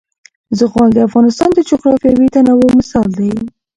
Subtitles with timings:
[0.59, 3.31] زغال د افغانستان د جغرافیوي تنوع مثال دی.